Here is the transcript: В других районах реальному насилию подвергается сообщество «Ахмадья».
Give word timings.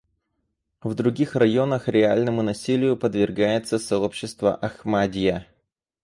В 0.81 0.95
других 0.95 1.35
районах 1.35 1.87
реальному 1.87 2.41
насилию 2.41 2.97
подвергается 2.97 3.77
сообщество 3.77 4.55
«Ахмадья». 4.55 5.45